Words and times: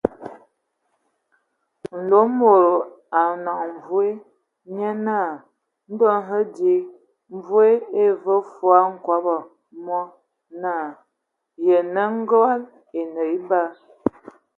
Nlomodo 1.97 2.73
a 3.19 3.21
nəa 3.43 3.65
mvoe, 3.75 4.07
nye 4.75 4.89
naa: 5.05 5.31
ndɔ 5.91 6.07
hm 6.27 6.39
di. 6.55 6.73
Mvoe 7.37 7.67
e 8.01 8.03
vəə 8.23 8.39
fɔɔ 8.53 8.75
hkobo 8.95 9.35
mɔ 9.85 9.99
naa: 10.61 10.87
Yənə, 11.65 12.03
ngog. 12.19 12.61
E 12.99 13.01
bəgə 13.13 13.61
zəl! 13.77 13.81